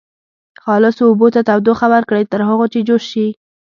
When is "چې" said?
2.73-2.79